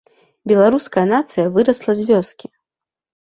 Беларуская 0.51 1.03
нацыя 1.11 1.45
вырасла 1.59 1.91
з 2.01 2.09
вёскі. 2.09 2.47